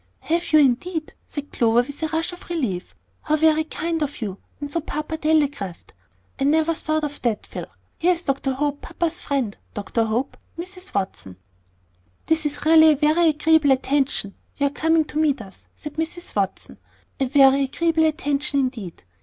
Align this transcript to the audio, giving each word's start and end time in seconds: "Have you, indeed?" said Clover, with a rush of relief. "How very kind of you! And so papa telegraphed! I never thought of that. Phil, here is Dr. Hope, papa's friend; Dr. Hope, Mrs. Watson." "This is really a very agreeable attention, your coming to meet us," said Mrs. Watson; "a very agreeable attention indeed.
"Have 0.21 0.51
you, 0.51 0.57
indeed?" 0.57 1.13
said 1.27 1.51
Clover, 1.53 1.83
with 1.87 2.01
a 2.01 2.07
rush 2.07 2.33
of 2.33 2.49
relief. 2.49 2.95
"How 3.21 3.35
very 3.35 3.63
kind 3.65 4.01
of 4.01 4.19
you! 4.19 4.39
And 4.59 4.71
so 4.71 4.81
papa 4.81 5.15
telegraphed! 5.17 5.93
I 6.39 6.43
never 6.45 6.73
thought 6.73 7.03
of 7.03 7.21
that. 7.21 7.45
Phil, 7.45 7.67
here 7.99 8.13
is 8.13 8.23
Dr. 8.23 8.53
Hope, 8.53 8.81
papa's 8.81 9.19
friend; 9.19 9.55
Dr. 9.75 10.05
Hope, 10.05 10.37
Mrs. 10.57 10.95
Watson." 10.95 11.37
"This 12.25 12.47
is 12.47 12.65
really 12.65 12.93
a 12.93 12.95
very 12.95 13.29
agreeable 13.29 13.69
attention, 13.73 14.33
your 14.57 14.71
coming 14.71 15.05
to 15.05 15.19
meet 15.19 15.39
us," 15.39 15.67
said 15.75 15.93
Mrs. 15.93 16.35
Watson; 16.35 16.79
"a 17.19 17.27
very 17.27 17.65
agreeable 17.65 18.05
attention 18.07 18.59
indeed. 18.59 19.03